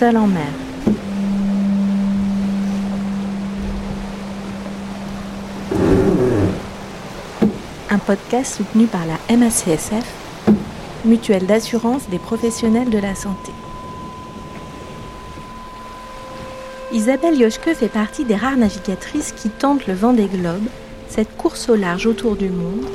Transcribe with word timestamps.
Seul 0.00 0.16
en 0.16 0.28
mer. 0.28 0.40
Un 7.90 7.98
podcast 7.98 8.56
soutenu 8.56 8.86
par 8.86 9.02
la 9.04 9.36
MACSF, 9.36 10.06
mutuelle 11.04 11.44
d'assurance 11.44 12.08
des 12.08 12.18
professionnels 12.18 12.88
de 12.88 12.96
la 12.96 13.14
santé. 13.14 13.52
Isabelle 16.92 17.38
Yoshke 17.38 17.74
fait 17.74 17.88
partie 17.88 18.24
des 18.24 18.36
rares 18.36 18.56
navigatrices 18.56 19.32
qui 19.32 19.50
tentent 19.50 19.86
le 19.86 19.92
vent 19.92 20.14
des 20.14 20.28
globes, 20.28 20.68
cette 21.10 21.36
course 21.36 21.68
au 21.68 21.74
large 21.74 22.06
autour 22.06 22.36
du 22.36 22.48
monde, 22.48 22.86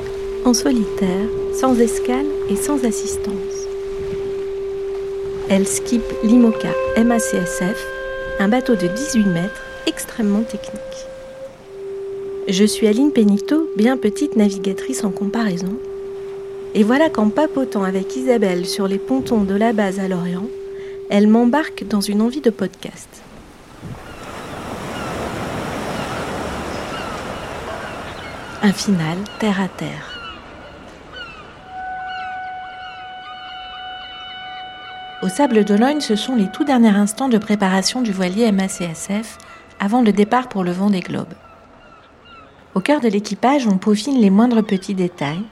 en 0.44 0.52
solitaire, 0.52 1.28
sans 1.54 1.78
escale 1.78 2.26
et 2.50 2.56
sans 2.56 2.84
assistance. 2.84 3.65
Elle 5.48 5.68
skippe 5.68 6.02
l'IMOCA 6.24 6.72
MACSF, 6.96 7.86
un 8.40 8.48
bateau 8.48 8.74
de 8.74 8.88
18 8.88 9.26
mètres 9.26 9.62
extrêmement 9.86 10.42
technique. 10.42 10.80
Je 12.48 12.64
suis 12.64 12.88
Aline 12.88 13.12
Pénito, 13.12 13.70
bien 13.76 13.96
petite 13.96 14.34
navigatrice 14.34 15.04
en 15.04 15.12
comparaison. 15.12 15.78
Et 16.74 16.82
voilà 16.82 17.10
qu'en 17.10 17.28
papotant 17.28 17.84
avec 17.84 18.16
Isabelle 18.16 18.66
sur 18.66 18.88
les 18.88 18.98
pontons 18.98 19.44
de 19.44 19.54
la 19.54 19.72
base 19.72 20.00
à 20.00 20.08
Lorient, 20.08 20.48
elle 21.10 21.28
m'embarque 21.28 21.84
dans 21.86 22.00
une 22.00 22.22
envie 22.22 22.40
de 22.40 22.50
podcast. 22.50 23.22
Un 28.62 28.72
final 28.72 29.18
terre 29.38 29.60
à 29.60 29.68
terre. 29.68 30.15
Au 35.26 35.28
Sable 35.28 35.64
d'Olonne, 35.64 36.00
ce 36.00 36.14
sont 36.14 36.36
les 36.36 36.46
tout 36.52 36.62
derniers 36.62 36.90
instants 36.90 37.28
de 37.28 37.36
préparation 37.36 38.00
du 38.00 38.12
voilier 38.12 38.52
MACSF 38.52 39.38
avant 39.80 40.00
le 40.00 40.12
départ 40.12 40.48
pour 40.48 40.62
le 40.62 40.70
vent 40.70 40.88
des 40.88 41.00
globes. 41.00 41.34
Au 42.76 42.80
cœur 42.80 43.00
de 43.00 43.08
l'équipage, 43.08 43.66
on 43.66 43.76
peaufine 43.76 44.20
les 44.20 44.30
moindres 44.30 44.64
petits 44.64 44.94
détails. 44.94 45.42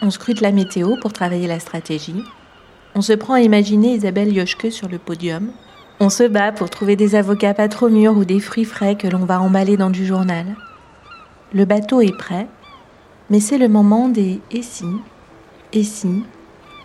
On 0.00 0.10
scrute 0.10 0.40
la 0.40 0.50
météo 0.50 0.96
pour 0.96 1.12
travailler 1.12 1.46
la 1.46 1.60
stratégie. 1.60 2.24
On 2.94 3.02
se 3.02 3.12
prend 3.12 3.34
à 3.34 3.42
imaginer 3.42 3.96
Isabelle 3.96 4.32
Yoshke 4.32 4.72
sur 4.72 4.88
le 4.88 4.96
podium. 4.96 5.52
On 6.00 6.08
se 6.08 6.24
bat 6.24 6.50
pour 6.50 6.70
trouver 6.70 6.96
des 6.96 7.14
avocats 7.14 7.52
pas 7.52 7.68
trop 7.68 7.90
mûrs 7.90 8.16
ou 8.16 8.24
des 8.24 8.40
fruits 8.40 8.64
frais 8.64 8.94
que 8.94 9.08
l'on 9.08 9.26
va 9.26 9.42
emballer 9.42 9.76
dans 9.76 9.90
du 9.90 10.06
journal. 10.06 10.56
Le 11.52 11.66
bateau 11.66 12.00
est 12.00 12.16
prêt, 12.16 12.48
mais 13.28 13.40
c'est 13.40 13.58
le 13.58 13.68
moment 13.68 14.08
des 14.08 14.40
et 14.50 14.62
si, 14.62 14.86
et 15.74 15.84
si, 15.84 16.24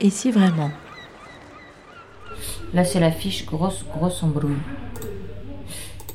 et 0.02 0.09
si 0.09 0.30
vraiment. 0.30 0.71
Là, 2.73 2.83
c'est 2.83 2.99
la 2.99 3.11
fiche 3.11 3.45
grosse, 3.45 3.85
grosse 3.93 4.21
embrouille. 4.23 4.57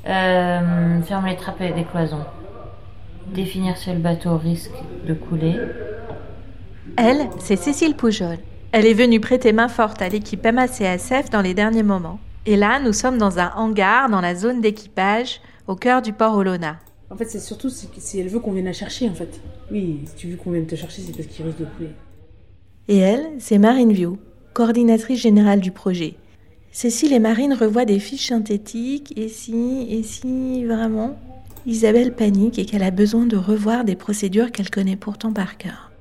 Euh, 0.06 1.00
ferme 1.03 1.27
les 1.27 1.36
trappes 1.36 1.61
et 1.61 1.72
des 1.72 1.84
cloisons. 1.84 2.25
Définir 3.33 3.77
si 3.77 3.91
le 3.92 3.98
bateau 3.98 4.36
risque 4.36 4.72
de 5.06 5.14
couler. 5.14 5.56
Elle, 6.97 7.28
c'est 7.39 7.56
Cécile 7.56 7.94
Poujol. 7.94 8.39
Elle 8.72 8.86
est 8.86 8.94
venue 8.94 9.20
prêter 9.20 9.53
main 9.53 9.69
forte 9.69 10.03
à 10.03 10.09
l'équipe 10.09 10.44
MACSF 10.44 11.31
dans 11.31 11.42
les 11.42 11.55
derniers 11.55 11.83
moments. 11.83 12.19
Et 12.44 12.56
là, 12.56 12.81
nous 12.81 12.92
sommes 12.92 13.19
dans 13.19 13.39
un 13.39 13.53
hangar 13.55 14.11
dans 14.11 14.20
la 14.20 14.34
zone 14.34 14.61
d'équipage, 14.61 15.41
au 15.69 15.77
cœur 15.77 16.03
du 16.03 16.12
port 16.12 16.34
Olona. 16.34 16.78
En 17.11 17.16
fait, 17.16 17.27
c'est 17.27 17.39
surtout 17.39 17.70
si, 17.70 17.89
si 17.98 18.19
elle 18.19 18.28
veut 18.28 18.41
qu'on 18.41 18.53
vienne 18.53 18.64
la 18.64 18.72
chercher, 18.72 19.09
en 19.09 19.14
fait. 19.14 19.41
Oui, 19.70 20.00
si 20.06 20.14
tu 20.16 20.28
veux 20.28 20.37
qu'on 20.37 20.50
vienne 20.50 20.66
te 20.66 20.75
chercher, 20.75 21.03
c'est 21.03 21.14
parce 21.14 21.28
qu'il 21.28 21.44
risque 21.44 21.59
de 21.59 21.66
couler. 21.66 21.91
Et 22.89 22.98
elle, 22.98 23.27
c'est 23.39 23.59
Marine 23.59 23.92
Viau, 23.92 24.19
coordinatrice 24.55 25.20
générale 25.20 25.61
du 25.61 25.70
projet. 25.70 26.16
Cécile 26.73 27.12
et 27.12 27.19
Marine 27.19 27.53
revoient 27.53 27.84
des 27.84 27.98
fiches 27.98 28.28
synthétiques, 28.28 29.12
et 29.17 29.28
si, 29.28 29.87
et 29.91 30.03
si, 30.03 30.65
vraiment 30.65 31.17
Isabelle 31.67 32.12
panique 32.15 32.59
et 32.59 32.65
qu'elle 32.65 32.83
a 32.83 32.91
besoin 32.91 33.27
de 33.27 33.37
revoir 33.37 33.84
des 33.84 33.94
procédures 33.94 34.50
qu'elle 34.50 34.71
connaît 34.71 34.97
pourtant 34.97 35.33
par 35.33 35.59
cœur. 35.59 35.93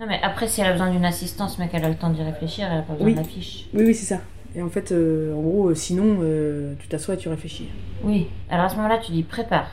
Non, 0.00 0.06
mais 0.06 0.20
après, 0.22 0.46
si 0.46 0.60
elle 0.60 0.68
a 0.68 0.72
besoin 0.72 0.90
d'une 0.92 1.04
assistance, 1.04 1.58
mais 1.58 1.68
qu'elle 1.68 1.84
a 1.84 1.88
le 1.88 1.96
temps 1.96 2.10
d'y 2.10 2.22
réfléchir, 2.22 2.68
elle 2.70 2.78
a 2.78 2.82
pas 2.82 2.92
besoin 2.92 3.06
Oui. 3.08 3.12
de 3.14 3.18
la 3.18 3.24
fiche. 3.24 3.66
Oui, 3.74 3.82
oui, 3.86 3.94
c'est 3.94 4.06
ça. 4.06 4.20
Et 4.54 4.62
en 4.62 4.68
fait, 4.70 4.92
euh, 4.92 5.34
en 5.34 5.42
gros, 5.42 5.68
euh, 5.70 5.74
sinon, 5.74 6.18
euh, 6.22 6.74
tu 6.78 6.86
t'assois 6.88 7.14
et 7.14 7.16
tu 7.18 7.28
réfléchis. 7.28 7.68
Oui. 8.04 8.28
Alors 8.48 8.66
à 8.66 8.68
ce 8.68 8.76
moment-là, 8.76 8.98
tu 9.04 9.10
dis 9.12 9.24
prépare. 9.24 9.68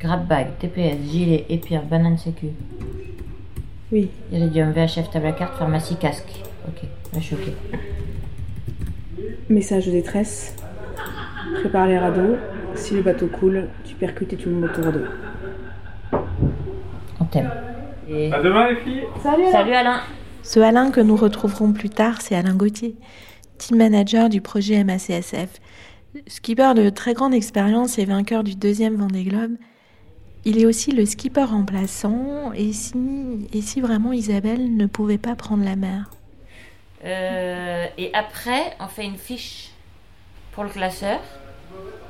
Grab 0.00 0.26
bag, 0.28 0.46
TPS, 0.60 0.96
gilet, 1.10 1.44
épire, 1.48 1.82
banane 1.82 2.16
sécu. 2.16 2.46
Oui. 3.90 4.08
Iridium, 4.32 4.70
VHF, 4.72 5.10
table 5.10 5.26
à 5.26 5.32
carte, 5.32 5.58
pharmacie, 5.58 5.96
casque. 5.96 6.42
Ok, 6.68 6.84
là 7.12 7.18
je 7.18 7.24
suis 7.24 7.34
ok. 7.34 7.48
Message 9.50 9.86
de 9.86 9.92
détresse. 9.92 10.54
Prépare 11.60 11.86
les 11.86 11.98
radeaux. 11.98 12.36
Si 12.74 12.94
le 12.94 13.02
bateau 13.02 13.28
coule, 13.28 13.68
tu 13.84 13.94
percutes 13.94 14.34
et 14.34 14.36
tu 14.36 14.50
montes 14.50 14.72
ton 14.74 14.82
radeau. 14.82 15.04
On 17.18 17.24
t'aime. 17.24 17.50
Et... 18.10 18.30
À 18.30 18.42
demain 18.42 18.68
les 18.68 18.76
filles 18.76 19.04
Salut 19.22 19.72
Alain 19.72 20.00
Ce 20.42 20.60
Alain 20.60 20.90
que 20.90 21.00
nous 21.00 21.16
retrouverons 21.16 21.72
plus 21.72 21.88
tard, 21.88 22.20
c'est 22.20 22.34
Alain 22.34 22.54
Gauthier, 22.54 22.96
team 23.56 23.78
manager 23.78 24.28
du 24.28 24.42
projet 24.42 24.84
MACSF. 24.84 25.60
Skipper 26.26 26.74
de 26.74 26.90
très 26.90 27.14
grande 27.14 27.32
expérience 27.32 27.98
et 27.98 28.04
vainqueur 28.04 28.44
du 28.44 28.54
deuxième 28.54 28.96
Vendée 28.96 29.24
Globe, 29.24 29.52
il 30.44 30.58
est 30.58 30.66
aussi 30.66 30.92
le 30.92 31.06
skipper 31.06 31.44
remplaçant. 31.44 32.52
Et 32.54 32.72
si, 32.74 33.48
et 33.52 33.62
si 33.62 33.80
vraiment 33.80 34.12
Isabelle 34.12 34.76
ne 34.76 34.86
pouvait 34.86 35.18
pas 35.18 35.34
prendre 35.36 35.64
la 35.64 35.76
mer? 35.76 36.10
Euh, 37.04 37.86
et 37.96 38.10
après, 38.14 38.76
on 38.80 38.88
fait 38.88 39.04
une 39.04 39.18
fiche 39.18 39.70
pour 40.52 40.64
le 40.64 40.70
classeur 40.70 41.20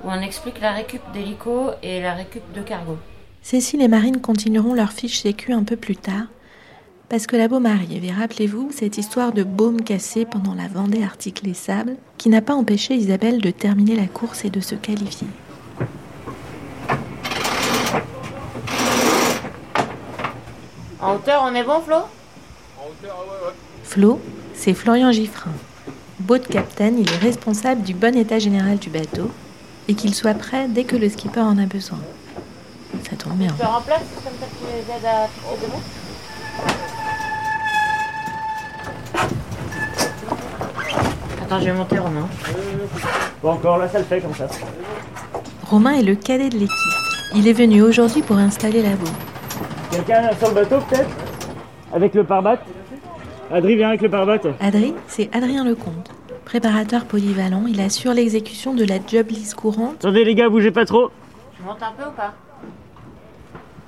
où 0.03 0.09
on 0.09 0.21
explique 0.21 0.61
la 0.61 0.73
récup 0.73 1.03
d'hélico 1.13 1.71
et 1.83 2.01
la 2.01 2.15
récup 2.15 2.43
de 2.55 2.63
cargo. 2.63 2.97
Cécile 3.43 3.83
et 3.83 3.89
Marine 3.89 4.21
continueront 4.21 4.75
leur 4.75 4.93
fiche 4.93 5.21
sécu 5.21 5.53
un 5.53 5.65
peu 5.65 5.77
plus 5.77 5.97
tard, 5.97 6.27
parce 7.09 7.27
que 7.27 7.37
la 7.37 7.49
Baume 7.49 7.67
arrive. 7.67 8.05
Et 8.05 8.13
rappelez-vous 8.13 8.71
cette 8.73 8.99
histoire 8.99 9.33
de 9.33 9.43
baume 9.43 9.83
cassé 9.83 10.25
pendant 10.25 10.55
la 10.55 10.69
Vendée 10.69 11.03
Arctique 11.03 11.43
Les 11.43 11.55
Sables, 11.55 11.97
qui 12.17 12.29
n'a 12.29 12.43
pas 12.43 12.55
empêché 12.55 12.95
Isabelle 12.95 13.41
de 13.41 13.51
terminer 13.51 13.97
la 13.97 14.07
course 14.07 14.45
et 14.45 14.51
de 14.51 14.61
se 14.61 14.75
qualifier. 14.75 15.29
En 21.01 21.15
hauteur, 21.15 21.43
on 21.45 21.55
est 21.55 21.65
bon, 21.65 21.81
Flo? 21.81 21.97
Flo, 23.85 24.21
c'est 24.59 24.75
Florian 24.75 25.13
Giffrin. 25.13 25.53
Boat 26.19 26.41
captain, 26.41 26.89
il 26.99 27.09
est 27.09 27.19
responsable 27.19 27.83
du 27.83 27.95
bon 27.95 28.17
état 28.17 28.41
général 28.41 28.79
du 28.79 28.91
bateau 28.91 29.31
et 29.87 29.95
qu'il 29.95 30.15
soit 30.15 30.35
prêt 30.35 30.67
dès 30.69 30.83
que 30.83 30.97
le 30.97 31.09
skipper 31.09 31.41
en 31.41 31.57
a 31.59 31.67
besoin. 31.67 32.01
Ça 33.09 33.17
tombe 33.17 33.35
bien. 33.35 33.55
Tu 33.59 33.65
remplaces 33.65 34.01
comme 34.17 34.33
ça 34.41 34.47
tu 34.59 34.65
les 34.67 34.81
aides 34.81 35.07
à 35.07 35.29
fixer 35.29 35.67
debout 35.67 35.83
Attends, 41.45 41.61
je 41.61 41.65
vais 41.65 41.73
monter 41.73 41.99
Romain. 41.99 42.29
Bon, 43.41 43.51
encore 43.53 43.79
là, 43.79 43.89
ça 43.89 43.99
le 44.01 44.05
fait 44.05 44.21
comme 44.21 44.35
ça. 44.35 44.49
Romain 45.63 45.93
est 45.93 46.03
le 46.03 46.17
cadet 46.17 46.49
de 46.49 46.59
l'équipe. 46.59 46.77
Il 47.37 47.47
est 47.47 47.53
venu 47.53 47.83
aujourd'hui 47.83 48.23
pour 48.23 48.37
installer 48.37 48.83
la 48.83 48.97
baume. 48.97 49.09
Quelqu'un 49.93 50.31
sur 50.37 50.49
le 50.49 50.55
bateau, 50.55 50.79
peut-être? 50.91 51.09
Avec 51.93 52.15
le 52.15 52.25
pare-bat 52.25 52.59
Adri, 53.51 53.77
viens 53.77 53.89
avec 53.89 54.03
le 54.03 54.09
pare-bat. 54.11 54.41
Adri, 54.61 54.95
c'est 55.07 55.35
Adrien 55.35 55.65
Lecomte. 55.65 56.11
Préparateur 56.45 57.05
polyvalent, 57.05 57.65
il 57.67 57.81
assure 57.81 58.13
l'exécution 58.15 58.75
de 58.75 58.85
la 58.85 58.97
job 59.07 59.29
list 59.31 59.55
courante 59.55 59.97
Attendez, 59.97 60.25
les 60.25 60.35
gars, 60.35 60.49
bougez 60.49 60.71
pas 60.71 60.85
trop. 60.85 61.11
Je 61.59 61.65
monte 61.65 61.83
un 61.83 61.93
peu 61.97 62.09
ou 62.09 62.13
pas 62.13 62.35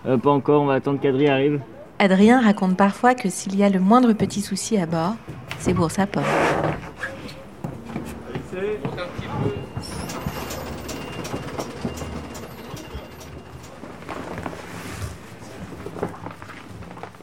Euh, 0.07 0.17
pas 0.19 0.31
encore, 0.31 0.63
on 0.63 0.67
va 0.67 0.75
attendre 0.75 1.01
qu'Adri 1.01 1.29
arrive. 1.29 1.61
Adrien 1.99 2.41
raconte 2.41 2.77
parfois 2.77 3.15
que 3.15 3.29
s'il 3.29 3.57
y 3.57 3.63
a 3.63 3.69
le 3.69 3.81
moindre 3.81 4.13
petit 4.15 4.41
souci 4.41 4.79
à 4.79 4.87
bord, 4.87 5.15
c'est 5.59 5.75
pour 5.75 5.91
sa 5.91 6.07
pomme. 6.07 6.23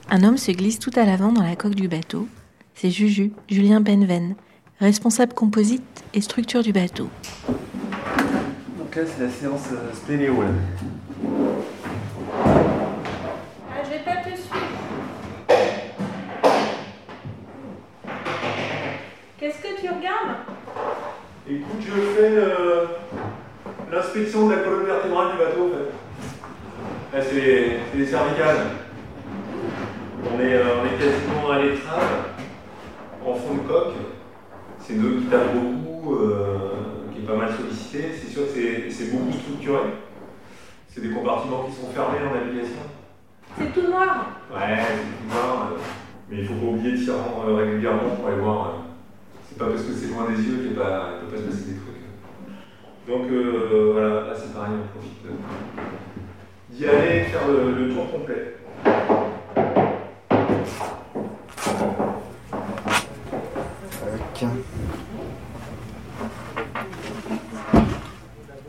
Un 0.10 0.24
homme 0.24 0.38
se 0.38 0.52
glisse 0.52 0.80
tout 0.80 0.92
à 0.96 1.04
l'avant 1.04 1.34
dans 1.34 1.44
la 1.44 1.58
coque 1.58 1.76
du 1.76 1.90
bateau. 1.90 2.30
C'est 2.76 2.90
Juju, 2.90 3.34
Julien 3.50 3.82
Benven, 3.82 4.36
responsable 4.80 5.34
composite 5.34 5.84
et 6.14 6.22
structure 6.22 6.64
du 6.64 6.72
bateau. 6.72 7.10
Donc 8.78 8.96
là 8.96 9.02
c'est 9.06 9.24
la 9.24 9.30
séance 9.30 9.68
euh, 9.74 9.94
spéléo 9.94 10.44
là. 10.44 10.48
je 13.84 13.90
vais 13.90 14.00
pas 14.00 14.16
te 14.24 14.30
suivre. 14.30 14.56
Qu'est-ce 19.38 19.58
que 19.58 19.82
tu 19.82 19.90
regardes? 19.90 20.38
Écoute, 21.50 21.82
je 21.82 21.92
fais 21.92 22.32
euh, 22.38 22.86
l'inspection 23.92 24.48
de 24.48 24.54
la 24.56 24.62
colonne 24.62 24.86
vertébrale 24.86 25.32
du 25.34 25.38
bateau 25.38 25.66
en 25.66 25.70
fait. 25.70 27.18
Là 27.18 27.24
c'est 27.30 27.36
les, 27.36 27.80
c'est 27.92 27.98
les 27.98 28.06
cervicales. 28.06 28.87
On 30.34 30.40
est, 30.40 30.54
euh, 30.54 30.64
on 30.82 30.86
est 30.86 30.98
quasiment 30.98 31.50
à 31.52 31.62
l'étrave, 31.62 32.26
en 33.26 33.34
fond 33.34 33.56
de 33.56 33.60
coque. 33.68 33.94
C'est 34.80 34.94
une 34.94 35.22
qui 35.22 35.26
tape 35.28 35.54
beaucoup, 35.54 36.16
euh, 36.16 36.72
qui 37.14 37.20
est 37.20 37.28
pas 37.28 37.36
mal 37.36 37.50
sollicité. 37.56 38.12
C'est 38.14 38.28
sûr 38.32 38.44
que 38.48 38.54
c'est- 38.90 39.12
beaucoup 39.12 39.32
structuré. 39.38 39.80
C'est 40.88 41.02
des 41.02 41.12
compartiments 41.12 41.64
qui 41.64 41.74
sont 41.76 41.88
fermés 41.94 42.18
en 42.30 42.34
navigation. 42.36 42.82
C'est 43.58 43.74
tout 43.74 43.88
noir. 43.88 44.32
Ouais, 44.54 44.78
c'est 44.80 45.28
tout 45.28 45.34
noir, 45.34 45.72
euh, 45.74 45.78
mais 46.30 46.38
il 46.40 46.46
faut 46.48 46.54
pas 46.56 46.66
oublier 46.68 46.92
de 46.98 47.10
euh, 47.12 47.56
régulièrement 47.56 48.16
pour 48.16 48.28
aller 48.28 48.38
voir. 48.42 48.74
C'est 49.48 49.58
pas 49.58 49.66
parce 49.68 49.84
que 49.84 49.94
c'est 49.94 50.08
loin 50.14 50.28
des 50.30 50.42
yeux 50.42 50.58
qu'il 50.58 50.70
ne 50.70 50.74
peut 50.76 50.82
pas 50.82 51.20
se 51.22 51.36
passer 51.36 51.72
des 51.72 51.80
trucs. 51.80 51.96
Donc 53.08 53.28
voilà, 53.94 54.10
là 54.28 54.34
c'est 54.36 54.54
pareil, 54.54 54.74
on 54.84 54.88
profite 54.98 55.26
d'y 56.70 56.86
aller 56.86 57.24
faire 57.24 57.48
le, 57.48 57.72
le 57.88 57.94
tour 57.94 58.12
complet. 58.12 58.54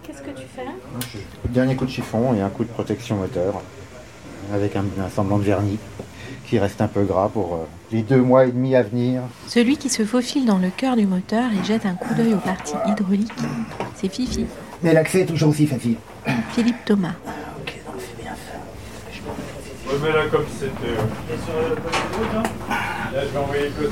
Qu'est-ce 0.02 0.22
que 0.22 0.30
tu 0.30 0.46
fais 0.46 0.64
Dernier 1.58 1.74
coup 1.74 1.86
de 1.86 1.90
chiffon 1.90 2.34
et 2.34 2.40
un 2.40 2.50
coup 2.50 2.62
de 2.62 2.68
protection 2.68 3.16
moteur 3.16 3.60
avec 4.54 4.76
un, 4.76 4.84
un 5.04 5.08
semblant 5.10 5.38
de 5.38 5.42
vernis 5.42 5.80
qui 6.46 6.56
reste 6.60 6.80
un 6.80 6.86
peu 6.86 7.02
gras 7.02 7.28
pour 7.28 7.54
euh, 7.54 7.56
les 7.90 8.02
deux 8.02 8.22
mois 8.22 8.44
et 8.46 8.52
demi 8.52 8.76
à 8.76 8.84
venir. 8.84 9.22
Celui 9.48 9.76
qui 9.76 9.88
se 9.88 10.04
faufile 10.04 10.46
dans 10.46 10.58
le 10.58 10.70
cœur 10.70 10.94
du 10.94 11.04
moteur 11.04 11.50
et 11.50 11.64
jette 11.66 11.84
un 11.84 11.94
coup 11.94 12.14
d'œil 12.14 12.32
aux 12.34 12.38
parties 12.38 12.76
hydrauliques, 12.86 13.32
c'est 13.96 14.08
Fifi, 14.08 14.46
Mais 14.84 14.92
l'accès 14.92 15.22
est 15.22 15.26
toujours 15.26 15.48
aussi 15.48 15.66
facile. 15.66 15.96
Philippe 16.52 16.84
Thomas. 16.84 17.14
Ok, 17.26 17.74
donc 17.86 17.96
c'est 17.98 18.22
bien 18.22 18.34
ça. 18.36 19.92
Remets-la 19.92 20.26
comme 20.28 20.46
c'était. 20.60 20.94
Là 23.16 23.22
je 23.24 23.32
vais 23.32 23.38
envoyer 23.38 23.64
le 23.64 23.70
code 23.70 23.90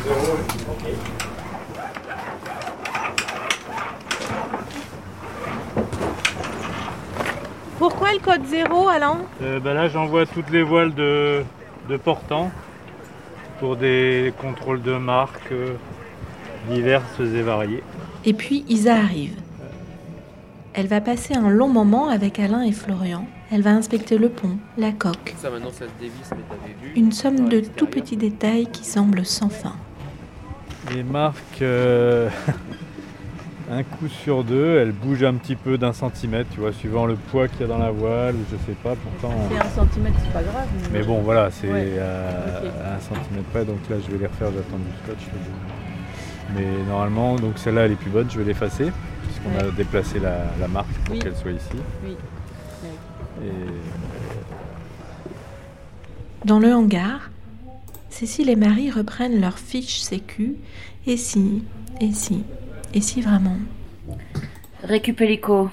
Pourquoi 7.79 8.13
le 8.13 8.19
code 8.21 8.45
0, 8.47 8.89
Alain 8.89 9.19
Euh, 9.43 9.61
bah 9.61 9.75
là, 9.75 9.89
j'envoie 9.89 10.25
toutes 10.27 10.51
les 10.51 10.63
voiles 10.63 10.95
de, 10.95 11.43
de 11.89 11.97
portant 11.97 12.51
pour 13.61 13.77
des 13.77 14.33
contrôles 14.41 14.83
de 14.83 14.95
marque 14.97 15.53
euh, 15.53 15.75
diverses 16.71 17.21
et 17.21 17.43
variées. 17.43 17.83
Et 18.25 18.33
puis 18.33 18.65
Isa 18.69 18.95
arrive. 18.97 19.35
Elle 20.73 20.89
va 20.89 21.01
passer 21.01 21.35
un 21.35 21.49
long 21.49 21.69
moment 21.69 22.09
avec 22.09 22.39
Alain 22.39 22.63
et 22.63 22.73
Florian. 22.73 23.27
Elle 23.51 23.63
va 23.63 23.71
inspecter 23.71 24.19
le 24.19 24.29
pont, 24.29 24.57
la 24.77 24.93
coque, 24.93 25.35
Ça 25.39 25.49
maintenant 25.51 25.71
ça 25.71 25.87
se 25.87 25.91
dévisse, 26.01 26.31
mais 26.33 26.43
t'avais 26.49 26.75
vu. 26.83 26.93
une 26.97 27.13
somme 27.13 27.49
de 27.49 27.61
tout 27.61 27.87
petits 27.87 28.17
détails 28.17 28.67
qui 28.67 28.85
semblent 28.85 29.25
sans 29.25 29.49
fin. 29.49 29.75
Les 30.93 31.03
marques, 31.05 31.63
euh, 31.63 32.29
un 33.71 33.83
coup 33.83 34.09
sur 34.09 34.45
deux, 34.45 34.79
elles 34.79 34.93
bougent 34.93 35.25
un 35.25 35.35
petit 35.35 35.57
peu 35.57 35.77
d'un 35.77 35.93
centimètre, 35.93 36.49
tu 36.53 36.61
vois, 36.61 36.73
suivant 36.73 37.05
le 37.07 37.17
poids 37.17 37.49
qu'il 37.49 37.63
y 37.63 37.65
a 37.65 37.67
dans 37.67 37.79
la 37.79 37.91
voile, 37.91 38.35
ou 38.37 38.45
je 38.51 38.57
sais 38.65 38.77
pas, 38.83 38.95
pourtant. 38.95 39.35
C'est 39.51 39.59
un 39.59 39.69
centimètre, 39.71 40.17
c'est 40.23 40.33
pas 40.33 40.43
grave. 40.43 40.67
Mais 40.93 41.03
bon, 41.03 41.21
voilà, 41.23 41.51
c'est 41.51 41.69
Ouais. 41.71 41.99
à, 41.99 42.95
un 42.97 43.01
centimètre 43.01 43.49
près, 43.53 43.65
donc 43.65 43.79
là 43.91 43.97
je 44.05 44.11
vais 44.13 44.19
les 44.19 44.27
refaire, 44.27 44.49
j'attends 44.55 44.79
du 44.79 44.93
scotch. 45.05 45.27
Mais 46.55 46.67
normalement, 46.89 47.35
donc 47.37 47.59
celle-là 47.59 47.87
elle 47.87 47.93
est 47.93 47.97
plus 47.97 48.11
bonne, 48.11 48.31
je 48.31 48.39
vais 48.39 48.45
l'effacer, 48.45 48.93
puisqu'on 49.25 49.59
a 49.59 49.71
déplacé 49.73 50.21
la, 50.21 50.45
la 50.61 50.69
marque 50.69 50.87
pour 51.05 51.15
Oui. 51.15 51.19
qu'elle 51.21 51.35
soit 51.37 51.51
ici. 51.51 51.77
Oui. 52.05 52.17
Et 53.45 53.51
Dans 56.47 56.61
le 56.61 56.73
hangar, 56.73 57.31
Cécile 58.11 58.49
et 58.49 58.57
Marie 58.57 58.91
reprennent 58.91 59.41
leurs 59.41 59.59
fiches 59.59 59.99
sécu. 60.01 60.55
Et 61.09 61.17
si, 61.17 61.65
et 62.01 62.13
si, 62.13 62.45
et 62.95 63.01
si 63.01 63.21
vraiment 63.21 63.57
Récup 64.83 65.21
hélico. 65.21 65.71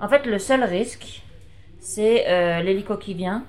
En 0.00 0.08
fait, 0.08 0.26
le 0.26 0.38
seul 0.38 0.62
risque, 0.64 1.22
c'est 1.80 2.28
euh, 2.28 2.60
l'hélico 2.62 2.96
qui 2.96 3.14
vient. 3.14 3.44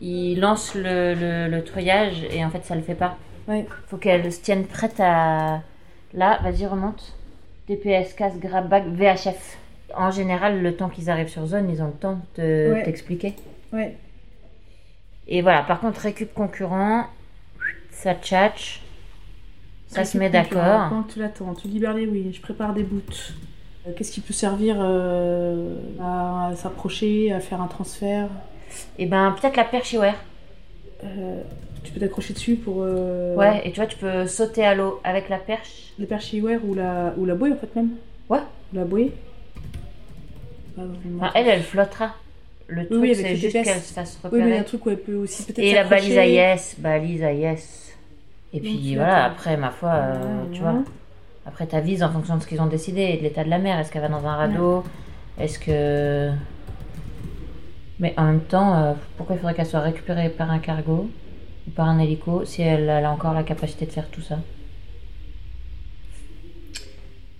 Il 0.00 0.40
lance 0.40 0.74
le, 0.74 1.14
le, 1.14 1.48
le 1.48 1.64
treuillage 1.64 2.24
et 2.30 2.44
en 2.44 2.50
fait, 2.50 2.64
ça 2.64 2.74
le 2.74 2.82
fait 2.82 2.94
pas. 2.94 3.16
Ouais. 3.46 3.66
Faut 3.88 3.96
qu'elle 3.96 4.30
se 4.32 4.40
tienne 4.40 4.66
prête 4.66 4.98
à. 4.98 5.62
Là, 6.14 6.38
vas-y, 6.42 6.66
remonte. 6.66 7.16
DPS, 7.68 8.14
casse, 8.14 8.38
grab 8.38 8.68
bag, 8.68 8.84
VHF. 8.88 9.58
En 9.94 10.10
général, 10.10 10.60
le 10.62 10.74
temps 10.76 10.88
qu'ils 10.88 11.08
arrivent 11.10 11.28
sur 11.28 11.46
zone, 11.46 11.70
ils 11.70 11.80
ont 11.82 11.86
le 11.86 11.92
temps 11.92 12.14
de 12.14 12.42
te- 12.42 12.72
Ouais. 12.72 12.82
t'expliquer. 12.82 13.34
Ouais. 13.72 13.96
Et 15.28 15.40
voilà, 15.40 15.62
par 15.62 15.80
contre, 15.80 16.00
récup 16.00 16.34
concurrent, 16.34 17.06
ça 17.90 18.14
tchatche. 18.14 18.82
Ça 19.94 20.04
se 20.04 20.18
met 20.18 20.30
d'accord. 20.30 20.88
Quand 20.90 21.04
tu 21.12 21.18
l'attends, 21.18 21.54
tu 21.54 21.68
libères 21.68 21.94
les 21.94 22.06
oui, 22.06 22.30
je 22.32 22.40
prépare 22.40 22.74
des 22.74 22.82
boots. 22.82 23.32
Euh, 23.86 23.92
Qu'est-ce 23.96 24.12
qui 24.12 24.20
peut 24.20 24.32
servir 24.32 24.76
euh, 24.80 25.76
à, 26.00 26.48
à 26.48 26.56
s'approcher, 26.56 27.32
à 27.32 27.40
faire 27.40 27.60
un 27.60 27.66
transfert? 27.66 28.28
Et 28.98 29.06
ben, 29.06 29.34
peut-être 29.40 29.56
la 29.56 29.64
perche 29.64 29.92
Iwer. 29.92 30.12
Euh, 31.04 31.42
Tu 31.84 31.92
peux 31.92 32.00
t'accrocher 32.00 32.32
dessus 32.32 32.54
pour 32.56 32.76
euh, 32.80 33.36
Ouais, 33.36 33.60
et 33.64 33.70
tu 33.72 33.76
vois, 33.76 33.86
tu 33.86 33.98
peux 33.98 34.26
sauter 34.26 34.64
à 34.64 34.74
l'eau 34.74 35.00
avec 35.04 35.28
la 35.28 35.36
perche. 35.38 35.92
les 35.98 36.06
perchiware 36.06 36.60
ou 36.64 36.74
la, 36.74 37.12
ou 37.18 37.26
la 37.26 37.34
bouée 37.34 37.52
en 37.52 37.56
fait 37.56 37.74
même. 37.76 37.90
Ouais. 38.30 38.38
Ou 38.72 38.76
la 38.76 38.84
bouée. 38.84 39.12
Enfin, 40.76 41.30
elle, 41.34 41.48
elle 41.48 41.62
flottera. 41.62 42.14
Le 42.66 42.86
truc, 42.86 42.98
oui, 43.00 43.14
c'est 43.14 43.28
le 43.30 43.36
juste 43.36 43.52
qu'elle 43.52 43.80
se 43.80 43.92
fasse 43.92 44.18
Oui, 44.24 44.30
mais 44.32 44.38
repérer. 44.44 44.58
un 44.58 44.62
truc 44.62 44.86
où 44.86 44.90
elle 44.90 44.96
peut 45.00 45.14
aussi 45.14 45.44
peut-être 45.44 45.58
et 45.58 45.74
la 45.74 45.84
balise 45.84 46.16
à 46.16 46.26
yes, 46.26 46.76
balise 46.78 47.22
à 47.22 47.32
yes. 47.32 47.93
Et 48.54 48.60
puis 48.60 48.94
voilà, 48.94 49.24
après, 49.24 49.56
ma 49.56 49.70
foi, 49.70 49.90
euh, 49.90 50.44
tu 50.52 50.60
vois, 50.60 50.76
après 51.44 51.66
t'avises 51.66 52.02
en 52.04 52.10
fonction 52.10 52.36
de 52.36 52.42
ce 52.42 52.46
qu'ils 52.46 52.62
ont 52.62 52.66
décidé 52.66 53.02
et 53.02 53.16
de 53.18 53.22
l'état 53.22 53.42
de 53.44 53.50
la 53.50 53.58
mer. 53.58 53.78
Est-ce 53.78 53.90
qu'elle 53.92 54.02
va 54.02 54.08
dans 54.08 54.24
un 54.26 54.36
radeau? 54.36 54.84
Est-ce 55.38 55.58
que. 55.58 56.30
Mais 57.98 58.14
en 58.16 58.24
même 58.24 58.40
temps, 58.40 58.74
euh, 58.76 58.92
pourquoi 59.16 59.34
il 59.36 59.38
faudrait 59.40 59.54
qu'elle 59.54 59.66
soit 59.66 59.80
récupérée 59.80 60.28
par 60.28 60.50
un 60.50 60.60
cargo 60.60 61.10
ou 61.66 61.70
par 61.72 61.88
un 61.88 61.98
hélico 61.98 62.44
si 62.44 62.62
elle, 62.62 62.88
elle 62.88 63.04
a 63.04 63.10
encore 63.10 63.34
la 63.34 63.42
capacité 63.42 63.86
de 63.86 63.90
faire 63.92 64.08
tout 64.08 64.20
ça? 64.20 64.38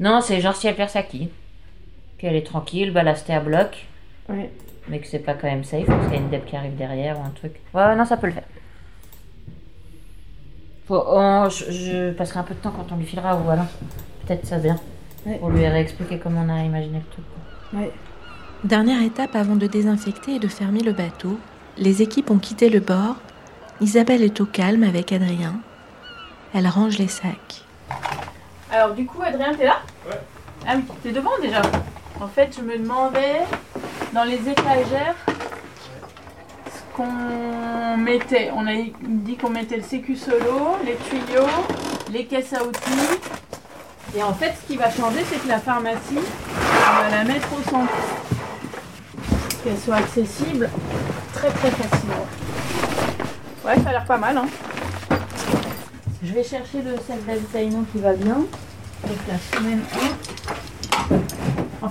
Non, 0.00 0.20
c'est 0.20 0.40
genre 0.40 0.56
si 0.56 0.67
elle 0.67 0.75
perd 0.75 0.90
sa 0.90 1.02
quille, 1.05 1.28
qu'elle 2.19 2.34
est 2.34 2.46
tranquille, 2.46 2.90
balastée 2.93 3.34
à 3.34 3.40
bloc, 3.40 3.87
Ouais. 4.28 4.50
mais 4.88 4.99
que 4.99 5.06
c'est 5.06 5.19
pas 5.20 5.34
quand 5.34 5.46
même 5.46 5.62
safe 5.64 5.87
parce 5.87 6.06
qu'il 6.06 6.14
y 6.17 6.19
a 6.19 6.20
une 6.20 6.31
dep 6.31 6.44
qui 6.46 6.56
arrive 6.56 6.75
derrière 6.76 7.19
ou 7.20 7.22
un 7.22 7.31
truc. 7.31 7.52
Ouais, 7.72 7.94
non, 7.94 8.05
ça 8.05 8.17
peut 8.17 8.26
le 8.26 8.32
faire. 8.32 8.44
Faut, 10.86 11.02
on- 11.06 11.48
je, 11.48 11.70
je 11.70 12.10
passerai 12.12 12.40
un 12.40 12.42
peu 12.42 12.54
de 12.54 12.60
temps 12.60 12.72
quand 12.76 12.92
on 12.92 12.96
lui 12.96 13.06
filera 13.06 13.36
ou 13.36 13.48
alors 13.50 13.66
peut-être 14.26 14.46
ça 14.46 14.58
vient. 14.58 14.79
Ouais. 15.26 15.36
Pour 15.38 15.48
lui 15.50 15.67
réexpliquer 15.67 16.19
comment 16.19 16.44
on 16.46 16.50
a 16.55 16.62
imaginé 16.62 16.98
le 16.98 17.10
truc. 17.12 17.24
Ouais. 17.72 17.91
Dernière 18.64 19.03
étape 19.03 19.34
avant 19.36 19.56
de 19.56 19.67
désinfecter 19.67 20.36
et 20.36 20.38
de 20.38 20.48
fermer 20.48 20.81
le 20.81 20.93
bateau, 20.93 21.38
les 21.79 22.03
équipes 22.03 22.31
ont 22.31 22.38
quitté 22.38 22.69
le 22.69 22.81
bord. 22.81 23.17
Isabelle 23.81 24.22
est 24.22 24.41
au 24.41 24.46
calme 24.46 24.82
avec 24.84 25.12
Adrien. 25.12 25.55
Elle 26.55 26.69
range 26.69 26.98
les 26.98 27.08
sacs. 27.08 27.64
Alors 28.70 28.94
du 28.94 29.06
coup, 29.06 29.22
Adrien, 29.22 29.55
t'es 29.55 29.64
là? 29.64 29.79
Ouais. 30.06 30.19
Ah 30.67 30.74
oui, 30.76 30.84
t'es 31.03 31.12
devant 31.12 31.36
déjà. 31.43 31.62
En 32.20 32.29
fait, 32.29 32.55
je 32.56 32.62
me 32.62 32.79
demandais 32.79 33.41
dans 34.12 34.24
les 34.24 34.38
étagères 34.48 35.17
qu'on 36.94 37.96
mettait. 37.98 38.51
On 38.56 38.67
a 38.67 38.72
dit 39.03 39.36
qu'on 39.36 39.51
mettait 39.51 39.77
le 39.77 39.82
sécu 39.82 40.17
solo, 40.17 40.77
les 40.84 40.96
tuyaux, 40.96 41.46
les 42.13 42.24
caisses 42.24 42.53
à 42.53 42.65
outils. 42.65 43.19
Et 44.17 44.22
en 44.22 44.32
fait, 44.32 44.55
ce 44.60 44.67
qui 44.67 44.77
va 44.77 44.91
changer, 44.91 45.24
c'est 45.29 45.43
que 45.43 45.48
la 45.48 45.58
pharmacie, 45.58 45.98
on 46.19 47.03
va 47.03 47.10
la 47.10 47.24
mettre 47.24 47.48
au 47.53 47.69
centre. 47.69 47.93
Qu'elle 49.63 49.79
soit 49.79 49.96
accessible 49.96 50.70
très 51.32 51.51
très 51.51 51.70
facilement. 51.70 52.27
Ouais, 53.65 53.74
ça 53.82 53.89
a 53.89 53.93
l'air 53.93 54.05
pas 54.05 54.19
mal, 54.19 54.36
hein. 54.36 54.46
Je 56.22 56.32
vais 56.32 56.44
chercher 56.44 56.82
le 56.82 56.96
sac 57.06 57.24
d'avitaillement 57.27 57.84
qui 57.93 57.98
va 57.98 58.13
bien. 58.13 58.36
Donc 58.36 59.19
la 59.29 59.58
semaine 59.58 59.82
1. 60.31 60.33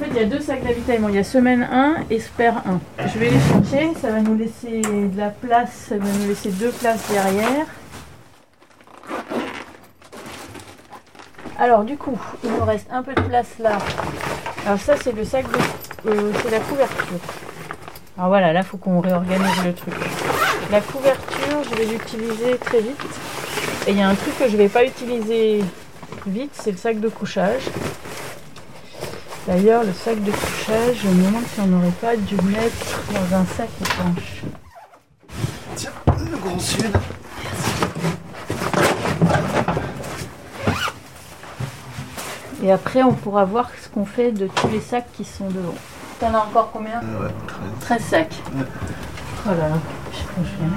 Fait, 0.04 0.10
il 0.10 0.18
y 0.18 0.20
a 0.20 0.26
deux 0.26 0.42
sacs 0.42 0.64
d'avitaillement. 0.64 1.08
Il 1.08 1.16
y 1.16 1.20
a 1.20 1.24
semaine 1.24 1.64
1 1.64 2.06
et 2.10 2.20
spare 2.20 2.62
1. 2.68 3.08
Je 3.08 3.20
vais 3.20 3.30
les 3.30 3.40
chercher. 3.40 3.94
Ça 4.02 4.12
va 4.12 4.20
nous 4.20 4.38
laisser 4.38 4.82
de 4.82 5.18
la 5.18 5.30
place. 5.30 5.72
Ça 5.90 5.98
va 5.98 6.06
nous 6.20 6.28
laisser 6.28 6.50
deux 6.52 6.72
places 6.72 7.10
derrière. 7.10 7.66
Alors 11.58 11.84
du 11.84 11.96
coup, 11.96 12.20
il 12.44 12.50
nous 12.52 12.66
reste 12.66 12.88
un 12.92 13.04
peu 13.04 13.14
de 13.14 13.22
place 13.22 13.48
là. 13.60 13.78
Alors 14.66 14.80
ça, 14.80 14.96
c'est 15.02 15.14
le 15.14 15.24
sac 15.24 15.46
de... 15.50 16.10
euh, 16.10 16.32
c'est 16.42 16.52
la 16.52 16.60
couverture. 16.60 17.20
Alors 18.18 18.30
voilà, 18.30 18.52
là, 18.52 18.64
faut 18.64 18.78
qu'on 18.78 19.00
réorganise 19.00 19.64
le 19.64 19.74
truc. 19.74 19.94
La 20.72 20.82
couverture, 20.82 21.64
je 21.70 21.76
vais 21.76 21.86
l'utiliser 21.86 22.58
très 22.58 22.82
vite. 22.82 23.00
Et 23.88 23.92
il 23.92 23.98
y 23.98 24.02
a 24.02 24.10
un 24.10 24.16
truc 24.16 24.38
que 24.38 24.50
je 24.50 24.58
vais 24.58 24.70
pas 24.70 24.84
utiliser 24.84 25.64
vite, 26.28 26.52
c'est 26.54 26.72
le 26.72 26.78
sac 26.78 27.00
de 27.00 27.08
couchage. 27.08 27.64
D'ailleurs, 29.46 29.84
le 29.84 29.92
sac 29.92 30.24
de 30.24 30.32
couchage, 30.32 30.96
je 31.04 31.08
me 31.10 31.26
demande 31.26 31.44
si 31.54 31.60
on 31.60 31.68
n'aurait 31.68 31.92
pas 32.00 32.16
dû 32.16 32.38
le 32.38 32.44
mettre 32.44 33.02
dans 33.12 33.36
un 33.36 33.46
sac 33.46 33.70
étanche. 33.82 34.44
Le 36.18 36.38
Grand 36.38 36.60
Sud. 36.60 36.90
Et 42.64 42.72
après, 42.72 43.04
on 43.04 43.12
pourra 43.14 43.44
voir 43.44 43.70
ce 43.84 43.90
qu'on 43.90 44.06
fait 44.06 44.32
de 44.32 44.48
tous 44.48 44.70
les 44.70 44.80
sacs 44.80 45.12
qui 45.18 45.26
sont 45.26 45.50
devant. 45.50 45.76
T'en 46.22 46.34
as 46.34 46.38
encore 46.38 46.72
combien 46.72 47.02
Ouais, 47.02 47.30
13 47.82 48.02
sacs. 48.02 48.36
Oh 49.46 49.50
là 49.50 49.68
là, 49.68 49.76
je 50.14 50.18
sais 50.18 50.24
pas 50.24 50.40
où 50.40 50.46
je 50.46 50.52
vais 50.52 50.64
les 50.64 50.70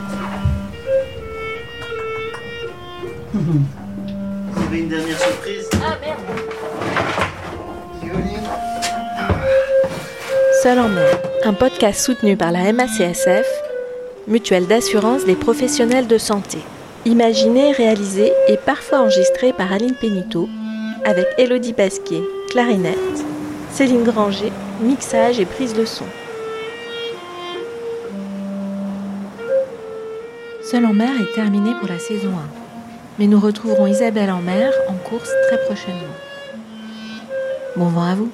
mettre. 3.45 3.61
Vous 4.53 4.63
avez 4.67 4.79
une 4.81 4.89
dernière 4.89 5.19
surprise? 5.19 5.69
Ah 5.75 5.97
merde 6.01 6.19
Seul 10.67 10.81
en 10.81 10.89
mer, 10.89 11.21
un 11.45 11.53
podcast 11.53 12.01
soutenu 12.01 12.37
par 12.37 12.51
la 12.51 12.73
MACSF, 12.73 13.47
mutuelle 14.27 14.67
d'assurance 14.67 15.25
des 15.25 15.37
professionnels 15.37 16.09
de 16.09 16.19
santé. 16.19 16.59
Imaginé, 17.05 17.71
réalisé 17.71 18.33
et 18.49 18.57
parfois 18.57 19.03
enregistré 19.03 19.53
par 19.53 19.73
Aline 19.73 19.95
Pénito, 19.95 20.49
avec 21.05 21.29
Elodie 21.39 21.73
Pasquier, 21.73 22.21
clarinette, 22.51 23.25
Céline 23.71 24.03
Granger, 24.03 24.51
mixage 24.81 25.39
et 25.39 25.45
prise 25.45 25.73
de 25.73 25.85
son. 25.85 26.07
Seul 30.69 30.85
en 30.85 30.95
mer 30.95 31.13
est 31.21 31.33
terminé 31.37 31.77
pour 31.79 31.89
la 31.89 32.01
saison 32.01 32.31
1, 32.31 32.33
mais 33.21 33.29
nous 33.29 33.39
retrouverons 33.39 33.87
Isabelle 33.87 34.33
en 34.33 34.41
mer 34.41 34.73
en 34.89 34.95
course 35.09 35.31
très 35.47 35.63
prochainement. 35.65 36.17
Bon 37.77 37.87
vent 37.87 38.11
à 38.11 38.17
vous 38.17 38.33